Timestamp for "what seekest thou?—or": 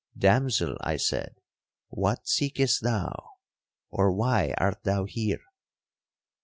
1.89-4.11